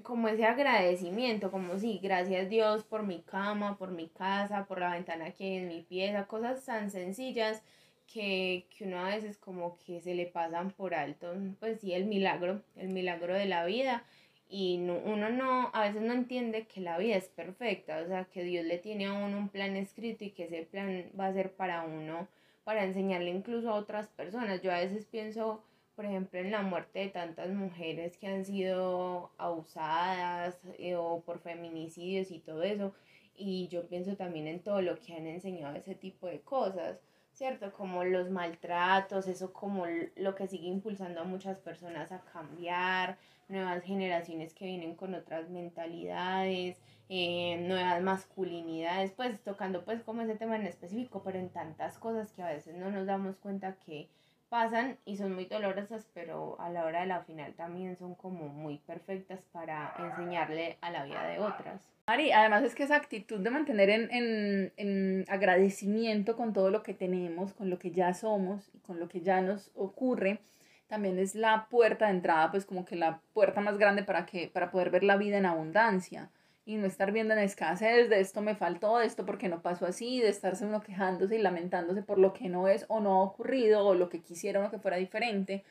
[0.02, 4.92] como ese agradecimiento, como sí, gracias Dios por mi cama, por mi casa, por la
[4.92, 7.62] ventana que hay en mi pieza, cosas tan sencillas
[8.06, 12.06] que, que uno a veces como que se le pasan por alto, pues sí, el
[12.06, 14.04] milagro, el milagro de la vida
[14.50, 18.24] y no, uno no, a veces no entiende que la vida es perfecta, o sea,
[18.24, 21.32] que Dios le tiene a uno un plan escrito y que ese plan va a
[21.32, 22.26] ser para uno,
[22.64, 24.60] para enseñarle incluso a otras personas.
[24.60, 25.62] Yo a veces pienso,
[26.00, 31.40] por ejemplo, en la muerte de tantas mujeres que han sido abusadas eh, o por
[31.40, 32.94] feminicidios y todo eso.
[33.36, 37.02] Y yo pienso también en todo lo que han enseñado ese tipo de cosas,
[37.34, 37.70] ¿cierto?
[37.74, 39.84] Como los maltratos, eso como
[40.16, 45.50] lo que sigue impulsando a muchas personas a cambiar, nuevas generaciones que vienen con otras
[45.50, 46.78] mentalidades,
[47.10, 52.32] eh, nuevas masculinidades, pues tocando pues como ese tema en específico, pero en tantas cosas
[52.32, 54.08] que a veces no nos damos cuenta que
[54.50, 58.48] pasan y son muy dolorosas, pero a la hora de la final también son como
[58.48, 61.80] muy perfectas para enseñarle a la vida de otras.
[62.08, 66.82] Mari, además es que esa actitud de mantener en, en, en, agradecimiento con todo lo
[66.82, 70.40] que tenemos, con lo que ya somos y con lo que ya nos ocurre,
[70.88, 74.48] también es la puerta de entrada, pues como que la puerta más grande para, que,
[74.48, 76.30] para poder ver la vida en abundancia
[76.70, 79.86] y no estar viendo en escasez de esto me faltó, de esto porque no pasó
[79.86, 83.24] así, de estarse uno quejándose y lamentándose por lo que no es o no ha
[83.24, 85.64] ocurrido o lo que quisiera uno que fuera diferente,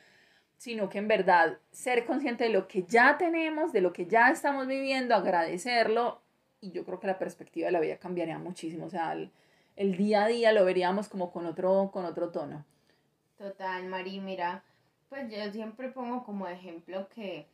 [0.58, 4.30] sino que en verdad ser consciente de lo que ya tenemos, de lo que ya
[4.30, 6.20] estamos viviendo, agradecerlo
[6.60, 9.30] y yo creo que la perspectiva de la vida cambiaría muchísimo, o sea, el,
[9.76, 12.66] el día a día lo veríamos como con otro, con otro tono.
[13.38, 14.62] Total, Mari, mira,
[15.08, 17.46] pues yo siempre pongo como ejemplo que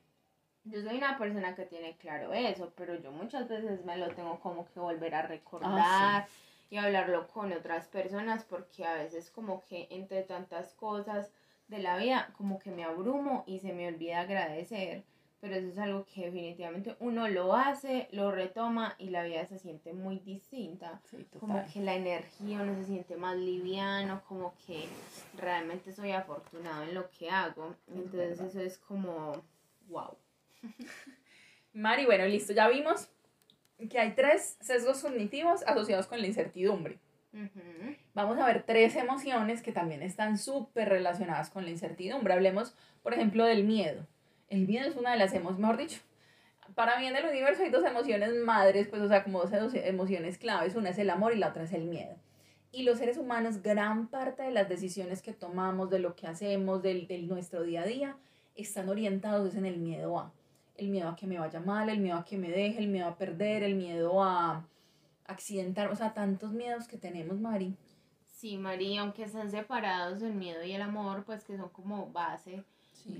[0.71, 4.39] yo soy una persona que tiene claro eso, pero yo muchas veces me lo tengo
[4.41, 6.27] como que volver a recordar ah,
[6.71, 11.33] y hablarlo con otras personas porque a veces como que entre tantas cosas
[11.69, 15.05] de la vida como que me abrumo y se me olvida agradecer,
[15.41, 19.59] pero eso es algo que definitivamente uno lo hace, lo retoma y la vida se
[19.59, 21.01] siente muy distinta,
[21.39, 24.89] como que la energía uno se siente más liviano, como que
[25.37, 29.43] realmente soy afortunado en lo que hago, entonces eso es como
[29.89, 30.17] wow.
[31.73, 33.09] Mari, bueno, listo, ya vimos
[33.91, 36.99] que hay tres sesgos cognitivos asociados con la incertidumbre.
[38.15, 42.33] Vamos a ver tres emociones que también están súper relacionadas con la incertidumbre.
[42.33, 44.07] Hablemos, por ejemplo, del miedo.
[44.49, 46.01] El miedo es una de las emociones, mejor dicho,
[46.75, 50.39] para mí en el universo hay dos emociones madres, pues, o sea, como dos emociones
[50.39, 50.75] claves.
[50.75, 52.17] Una es el amor y la otra es el miedo.
[52.73, 56.83] Y los seres humanos, gran parte de las decisiones que tomamos, de lo que hacemos,
[56.83, 58.17] del, del nuestro día a día,
[58.55, 60.33] están orientados en el miedo a
[60.79, 63.07] el miedo a que me vaya mal, el miedo a que me deje, el miedo
[63.07, 64.65] a perder, el miedo a
[65.27, 67.75] accidentar, o sea, tantos miedos que tenemos, Mari.
[68.25, 72.65] Sí, Mari, aunque están separados el miedo y el amor, pues que son como base,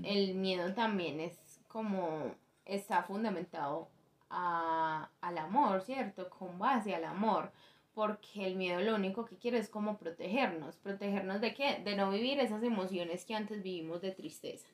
[0.03, 3.89] el miedo también es como, está fundamentado
[4.29, 6.29] a, al amor, ¿cierto?
[6.29, 7.51] Con base al amor
[7.97, 10.75] porque el miedo lo único que quiere es como protegernos.
[10.75, 11.81] ¿Protegernos de qué?
[11.83, 14.67] De no vivir esas emociones que antes vivimos de tristeza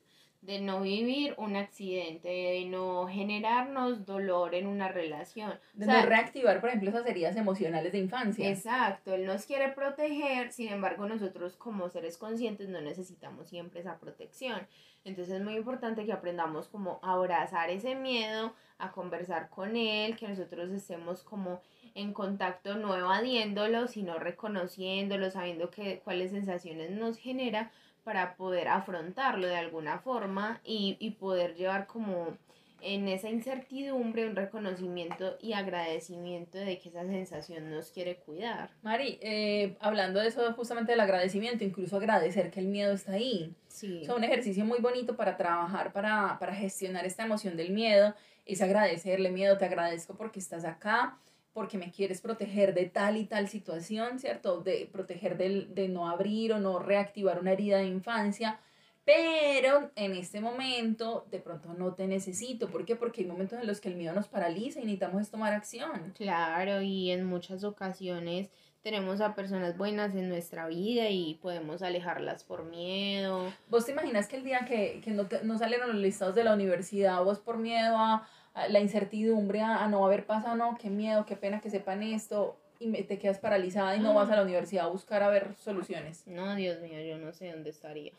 [0.44, 5.58] de no vivir un accidente, de no generarnos dolor en una relación.
[5.72, 8.50] De no reactivar, por ejemplo, esas heridas emocionales de infancia.
[8.50, 13.98] Exacto, él nos quiere proteger, sin embargo nosotros como seres conscientes no necesitamos siempre esa
[13.98, 14.66] protección.
[15.04, 20.16] Entonces es muy importante que aprendamos como a abrazar ese miedo, a conversar con él,
[20.16, 21.62] que nosotros estemos como
[21.94, 27.70] en contacto no evadiéndolo, sino reconociéndolo, sabiendo que, cuáles sensaciones nos genera
[28.04, 32.36] para poder afrontarlo de alguna forma y, y poder llevar como
[32.84, 38.70] en esa incertidumbre un reconocimiento y agradecimiento de que esa sensación nos quiere cuidar.
[38.82, 43.54] Mari, eh, hablando de eso justamente del agradecimiento, incluso agradecer que el miedo está ahí.
[43.68, 44.00] Sí.
[44.02, 48.14] O sea, un ejercicio muy bonito para trabajar, para, para gestionar esta emoción del miedo,
[48.44, 51.18] es agradecerle miedo, te agradezco porque estás acá,
[51.54, 54.60] porque me quieres proteger de tal y tal situación, ¿cierto?
[54.60, 58.60] De proteger de no abrir o no reactivar una herida de infancia.
[59.04, 62.68] Pero en este momento de pronto no te necesito.
[62.68, 62.96] ¿Por qué?
[62.96, 66.12] Porque hay momentos en los que el miedo nos paraliza y necesitamos tomar acción.
[66.16, 68.50] Claro, y en muchas ocasiones
[68.82, 73.52] tenemos a personas buenas en nuestra vida y podemos alejarlas por miedo.
[73.68, 76.54] ¿Vos te imaginas que el día que, que no, no salieron los listados de la
[76.54, 78.26] universidad, vos por miedo a
[78.68, 82.90] la incertidumbre a, no haber pasado, no, qué miedo, qué pena que sepan esto, y
[83.04, 86.26] te quedas paralizada y no vas a la universidad a buscar a ver soluciones.
[86.26, 88.12] No, Dios mío, yo no sé dónde estaría.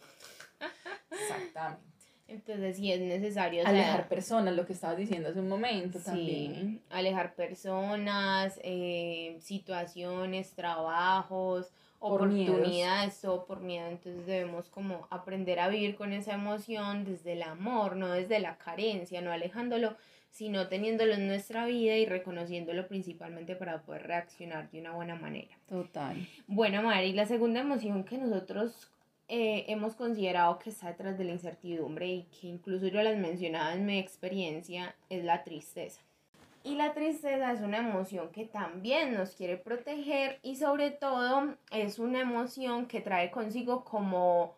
[1.12, 1.84] Exactamente.
[2.28, 6.82] Entonces, sí es necesario alejar personas, lo que estabas diciendo hace un momento sí, también.
[6.90, 13.88] Alejar personas, eh, situaciones, trabajos, oportunidades, o por miedo.
[13.88, 18.58] Entonces debemos como aprender a vivir con esa emoción desde el amor, no desde la
[18.58, 19.96] carencia, no alejándolo,
[20.36, 25.58] sino teniéndolo en nuestra vida y reconociéndolo principalmente para poder reaccionar de una buena manera.
[25.70, 26.28] Total.
[26.46, 28.92] Bueno, Mari, la segunda emoción que nosotros
[29.30, 33.74] eh, hemos considerado que está detrás de la incertidumbre y que incluso yo las mencionaba
[33.76, 36.02] en mi experiencia es la tristeza.
[36.66, 41.98] Y la tristeza es una emoción que también nos quiere proteger y sobre todo es
[41.98, 44.54] una emoción que trae consigo como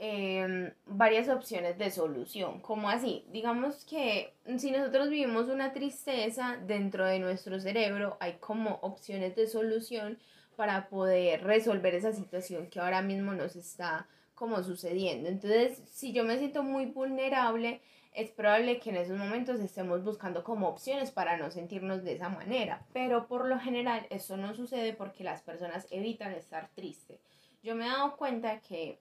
[0.00, 2.60] Em, varias opciones de solución.
[2.60, 3.24] como así?
[3.32, 9.48] Digamos que si nosotros vivimos una tristeza dentro de nuestro cerebro, hay como opciones de
[9.48, 10.18] solución
[10.54, 14.06] para poder resolver esa situación que ahora mismo nos está
[14.36, 15.28] como sucediendo.
[15.28, 17.80] Entonces, si yo me siento muy vulnerable,
[18.14, 22.28] es probable que en esos momentos estemos buscando como opciones para no sentirnos de esa
[22.28, 22.86] manera.
[22.92, 27.20] Pero por lo general eso no sucede porque las personas evitan estar tristes.
[27.64, 29.00] Yo me he dado cuenta que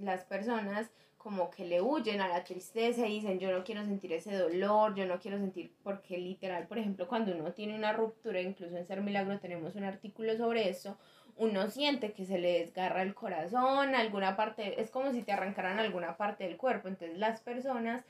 [0.00, 4.12] las personas como que le huyen a la tristeza y dicen yo no quiero sentir
[4.12, 8.40] ese dolor, yo no quiero sentir, porque literal, por ejemplo, cuando uno tiene una ruptura,
[8.40, 10.96] incluso en Ser Milagro tenemos un artículo sobre eso,
[11.36, 15.78] uno siente que se le desgarra el corazón, alguna parte, es como si te arrancaran
[15.78, 18.04] alguna parte del cuerpo, entonces las personas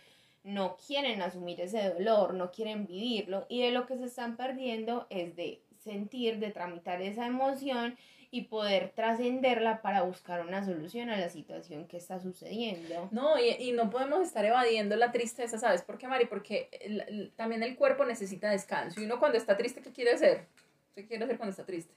[0.45, 5.07] no quieren asumir ese dolor, no quieren vivirlo y de lo que se están perdiendo
[5.11, 7.97] es de sentir, de tramitar esa emoción
[8.31, 13.09] y poder trascenderla para buscar una solución a la situación que está sucediendo.
[13.11, 16.27] No, y, y, no podemos estar evadiendo la tristeza, ¿sabes por qué, Mari?
[16.27, 20.47] Porque también el cuerpo necesita descanso y uno cuando está triste, ¿qué quiere hacer?
[20.95, 21.95] ¿Qué quiere hacer cuando está triste?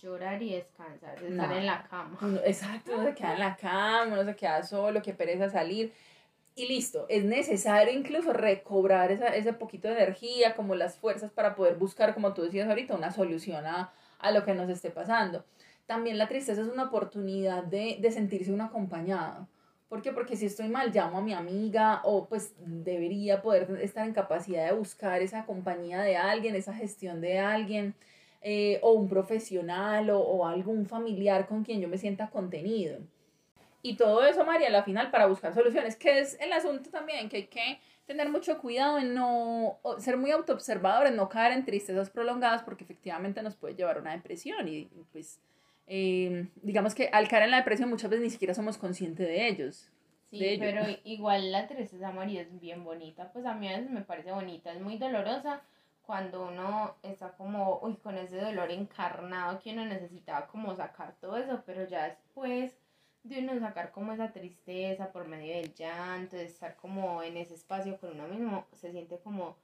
[0.00, 2.18] Llorar y descansar, estar en la cama.
[2.44, 5.92] exacto, uno se queda en la cama, uno se queda solo, que pereza salir
[6.56, 11.54] y listo, es necesario incluso recobrar esa, ese poquito de energía, como las fuerzas para
[11.54, 15.44] poder buscar, como tú decías ahorita, una solución a, a lo que nos esté pasando
[15.88, 19.48] también la tristeza es una oportunidad de, de sentirse un acompañado.
[19.88, 20.12] ¿Por qué?
[20.12, 24.66] Porque si estoy mal, llamo a mi amiga o pues debería poder estar en capacidad
[24.66, 27.94] de buscar esa compañía de alguien, esa gestión de alguien,
[28.42, 32.98] eh, o un profesional o, o, algún familiar con quien yo me sienta contenido.
[33.80, 37.30] Y todo eso, María, a la final para buscar soluciones, que es el asunto también,
[37.30, 41.64] que hay que tener mucho cuidado en no ser muy autoobservador, en no caer en
[41.64, 45.40] tristezas prolongadas, porque efectivamente nos puede llevar a una depresión y pues
[45.90, 49.48] Em, digamos que al caer en la depresión muchas veces ni siquiera somos conscientes de
[49.48, 49.90] ellos.
[50.30, 54.02] Sí, pero igual la tristeza María es bien bonita, pues a mí a veces me
[54.02, 55.62] parece bonita, es muy dolorosa
[56.02, 61.38] cuando uno está como, uy, con ese dolor encarnado que uno necesitaba como sacar todo
[61.38, 62.76] eso, pero ya después
[63.22, 67.54] de uno sacar como esa tristeza por medio del llanto, de estar como en ese
[67.54, 69.56] espacio con uno mismo, se siente como,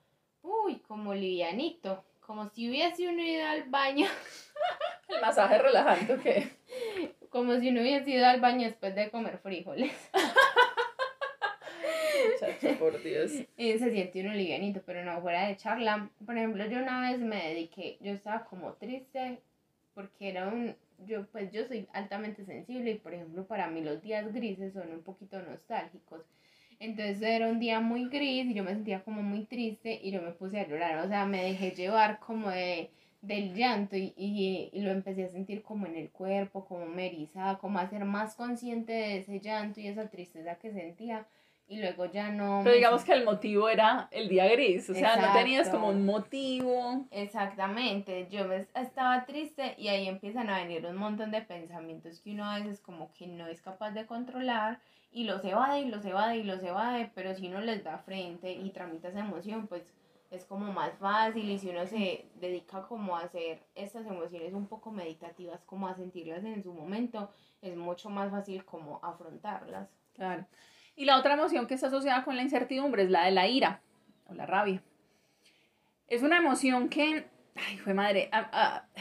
[0.42, 4.06] uy, como livianito, como si hubiese uno ido al baño.
[5.08, 7.14] El masaje relajante, ¿qué?
[7.30, 9.92] Como si uno hubiese ido al baño después de comer frijoles.
[12.40, 13.32] Chacho, por Dios.
[13.56, 16.10] Y se siente uno livianito, pero no fuera de charla.
[16.24, 19.40] Por ejemplo, yo una vez me dediqué, yo estaba como triste
[19.94, 20.74] porque era un,
[21.06, 24.92] yo pues yo soy altamente sensible y por ejemplo para mí los días grises son
[24.92, 26.22] un poquito nostálgicos.
[26.80, 30.20] Entonces era un día muy gris y yo me sentía como muy triste y yo
[30.20, 32.90] me puse a llorar, o sea, me dejé llevar como de,
[33.26, 37.06] del llanto y, y, y lo empecé a sentir como en el cuerpo, como me
[37.06, 41.26] erizaba, como a ser más consciente de ese llanto y esa tristeza que sentía
[41.66, 42.60] y luego ya no...
[42.62, 46.04] Pero digamos que el motivo era el día gris, o sea, no tenías como un
[46.04, 47.06] motivo.
[47.10, 52.32] Exactamente, yo me estaba triste y ahí empiezan a venir un montón de pensamientos que
[52.32, 56.04] uno a veces como que no es capaz de controlar y los evade y los
[56.04, 59.84] evade y los evade, pero si uno les da frente y tramita esa emoción, pues
[60.34, 64.66] es como más fácil y si uno se dedica como a hacer estas emociones un
[64.66, 67.30] poco meditativas, como a sentirlas en su momento,
[67.62, 69.88] es mucho más fácil como afrontarlas.
[70.14, 70.46] Claro.
[70.96, 73.80] Y la otra emoción que está asociada con la incertidumbre es la de la ira
[74.26, 74.82] o la rabia.
[76.06, 77.26] Es una emoción que,
[77.56, 78.30] ay, fue madre,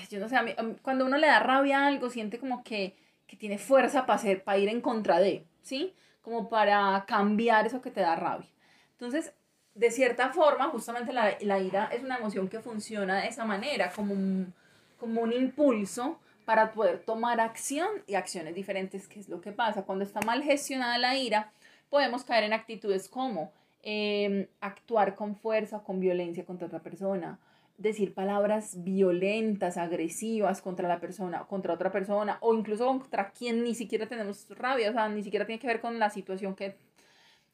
[0.09, 0.37] yo no sé,
[0.81, 2.95] cuando uno le da rabia a algo, siente como que,
[3.27, 5.93] que tiene fuerza para, hacer, para ir en contra de, ¿sí?
[6.21, 8.49] Como para cambiar eso que te da rabia.
[8.91, 9.33] Entonces,
[9.75, 13.91] de cierta forma, justamente la, la ira es una emoción que funciona de esa manera,
[13.91, 14.53] como un,
[14.99, 19.83] como un impulso para poder tomar acción y acciones diferentes, que es lo que pasa.
[19.83, 21.51] Cuando está mal gestionada la ira,
[21.89, 23.51] podemos caer en actitudes como
[23.81, 27.39] em, actuar con fuerza con violencia contra otra persona,
[27.77, 33.73] decir palabras violentas, agresivas contra la persona, contra otra persona, o incluso contra quien ni
[33.73, 36.75] siquiera tenemos rabia, o sea, ni siquiera tiene que ver con la situación que,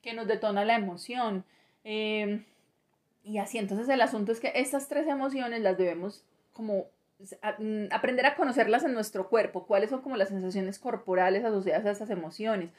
[0.02, 1.46] que nos detona la emoción.
[1.92, 2.44] Em,
[3.24, 6.24] y así, entonces el asunto es que estas tres emociones las debemos
[6.54, 6.86] como
[7.58, 11.92] mm, aprender a conocerlas en nuestro cuerpo, cuáles son como las sensaciones corporales asociadas a
[11.92, 12.70] estas emociones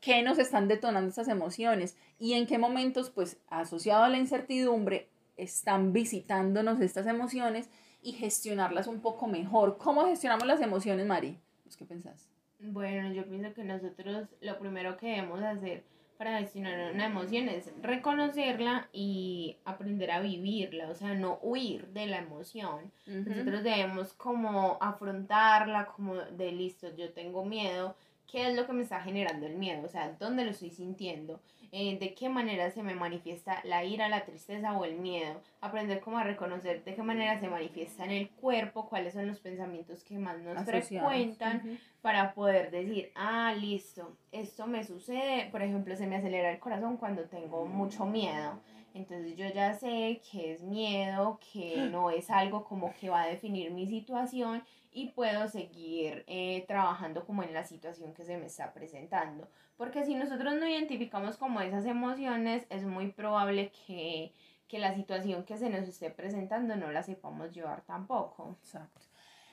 [0.00, 5.08] qué nos están detonando esas emociones y en qué momentos, pues asociado a la incertidumbre,
[5.38, 7.70] están visitándonos estas emociones
[8.02, 9.78] y gestionarlas un poco mejor.
[9.78, 11.38] ¿Cómo gestionamos las emociones, Mari?
[11.78, 12.28] ¿Qué pensás?
[12.58, 15.84] Bueno, yo pienso que nosotros lo primero que debemos hacer
[16.18, 22.06] para gestionar una emoción es reconocerla y aprender a vivirla, o sea, no huir de
[22.06, 22.90] la emoción.
[23.06, 27.94] Nosotros debemos como afrontarla, como de listo, yo tengo miedo,
[28.30, 31.40] qué es lo que me está generando el miedo, o sea, dónde lo estoy sintiendo,
[31.72, 36.00] eh, de qué manera se me manifiesta la ira, la tristeza o el miedo, aprender
[36.00, 40.04] cómo a reconocer de qué manera se manifiesta en el cuerpo, cuáles son los pensamientos
[40.04, 46.06] que más nos frecuentan, para poder decir, ah, listo, esto me sucede, por ejemplo, se
[46.06, 48.60] me acelera el corazón cuando tengo mucho miedo.
[48.94, 53.26] Entonces yo ya sé que es miedo, que no es algo como que va a
[53.26, 54.62] definir mi situación
[54.98, 59.48] y puedo seguir eh, trabajando como en la situación que se me está presentando.
[59.76, 64.32] Porque si nosotros no identificamos como esas emociones, es muy probable que,
[64.66, 68.56] que la situación que se nos esté presentando no la sepamos llevar tampoco.
[68.60, 69.02] Exacto.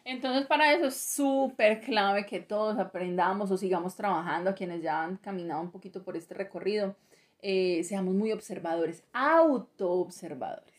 [0.03, 5.17] Entonces para eso es súper clave que todos aprendamos o sigamos trabajando, quienes ya han
[5.17, 6.95] caminado un poquito por este recorrido,
[7.43, 10.73] eh, seamos muy observadores, autoobservadores.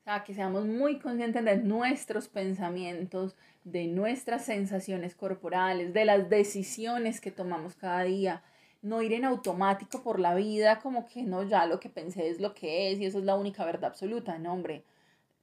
[0.00, 6.28] O sea, que seamos muy conscientes de nuestros pensamientos, de nuestras sensaciones corporales, de las
[6.28, 8.42] decisiones que tomamos cada día.
[8.82, 12.40] No ir en automático por la vida como que no, ya lo que pensé es
[12.40, 14.38] lo que es y eso es la única verdad absoluta.
[14.38, 14.84] No, hombre,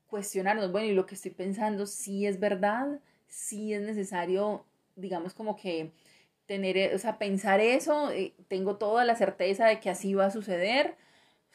[0.07, 4.65] cuestionarnos, bueno, y lo que estoy pensando, sí es verdad, sí es necesario,
[4.95, 5.91] digamos, como que
[6.45, 10.31] tener, o sea, pensar eso, eh, tengo toda la certeza de que así va a
[10.31, 10.95] suceder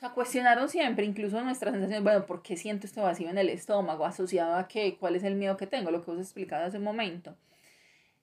[0.04, 4.04] sea, cuestionarnos siempre, incluso nuestras sensaciones, bueno, ¿por qué siento este vacío en el estómago?
[4.04, 4.96] ¿Asociado a qué?
[4.98, 5.90] ¿Cuál es el miedo que tengo?
[5.90, 7.34] Lo que os he explicado hace un momento.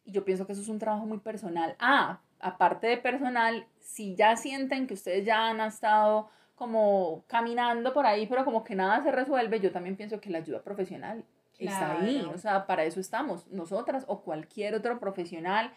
[0.05, 1.75] Y yo pienso que eso es un trabajo muy personal.
[1.79, 8.05] Ah, aparte de personal, si ya sienten que ustedes ya han estado como caminando por
[8.05, 11.23] ahí, pero como que nada se resuelve, yo también pienso que la ayuda profesional
[11.57, 12.27] está ahí.
[12.33, 15.71] O sea, para eso estamos nosotras o cualquier otro profesional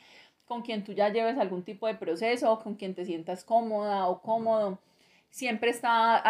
[0.44, 4.07] con quien tú ya lleves algún tipo de proceso o con quien te sientas cómoda
[4.07, 4.78] o cómodo
[5.35, 6.22] Siempre está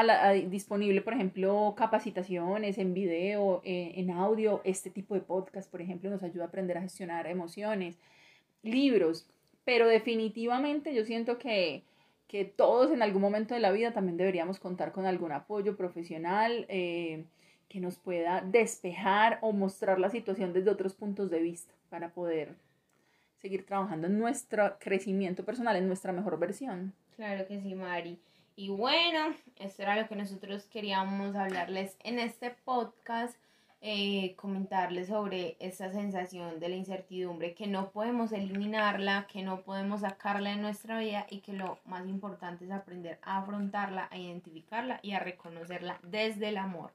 [0.49, 4.63] disponible, por ejemplo, capacitaciones en video, eh, en audio.
[4.65, 7.99] Este tipo de podcast, por ejemplo, nos ayuda a aprender a gestionar emociones,
[8.63, 9.27] libros.
[9.67, 11.83] Pero definitivamente yo siento que,
[12.29, 16.65] que todos en algún momento de la vida también deberíamos contar con algún apoyo profesional
[16.71, 17.27] eh,
[17.69, 22.55] que nos pueda despejar o mostrar la situación desde otros puntos de vista para poder
[23.43, 26.95] seguir trabajando en nuestro crecimiento personal, en nuestra mejor versión.
[27.17, 28.19] Claro que sí, Mari.
[28.57, 33.37] Y bueno, esto era lo que nosotros queríamos hablarles en este podcast.
[33.87, 40.01] Eh, comentarles sobre esa sensación de la incertidumbre, que no podemos eliminarla, que no podemos
[40.01, 45.01] sacarla de nuestra vida y que lo más importante es aprender a afrontarla, a identificarla
[45.03, 46.93] y a reconocerla desde el amor.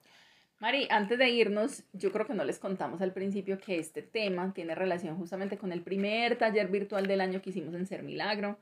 [0.60, 4.52] Mari, antes de irnos, yo creo que no les contamos al principio que este tema
[4.56, 8.58] tiene relación justamente con el primer taller virtual del año que hicimos en Ser Milagro,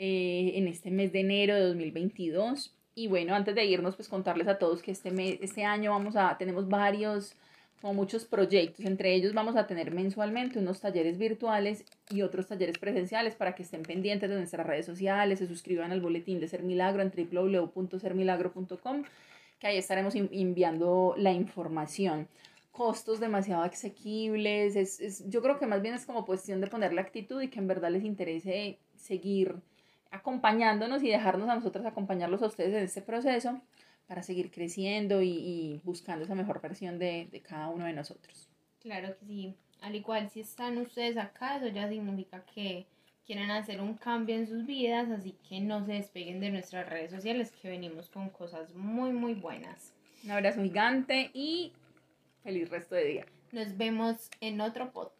[0.00, 2.72] eh, en este mes de enero de 2022.
[2.94, 6.14] Y bueno, antes de irnos, pues contarles a todos que este, mes, este año vamos
[6.14, 7.34] a, tenemos varios
[7.80, 8.84] como muchos proyectos.
[8.84, 13.64] Entre ellos vamos a tener mensualmente unos talleres virtuales y otros talleres presenciales para que
[13.64, 19.02] estén pendientes de nuestras redes sociales, se suscriban al boletín de Ser Milagro en www.sermilagro.com,
[19.58, 22.28] que ahí estaremos enviando la información.
[22.70, 26.92] Costos demasiado asequibles, es, es, yo creo que más bien es como cuestión de poner
[26.92, 29.56] la actitud y que en verdad les interese seguir
[30.10, 33.60] acompañándonos y dejarnos a nosotros acompañarlos a ustedes en este proceso
[34.06, 38.48] para seguir creciendo y, buscando esa mejor versión de, de, cada uno de nosotros.
[38.80, 39.54] Claro que sí.
[39.80, 42.86] Al igual si están ustedes acá, eso ya significa que
[43.28, 47.10] quieren hacer un cambio en sus vidas, así que no se despeguen de nuestras redes
[47.10, 49.92] sociales que venimos con cosas muy muy buenas.
[50.24, 51.72] Un abrazo gigante y
[52.42, 53.26] feliz resto de día.
[53.52, 55.18] Nos vemos en otro podcast.